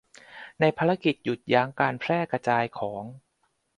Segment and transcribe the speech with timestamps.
[0.59, 3.03] ในภารกิจหยุดยั้งการแพร่กระจายของ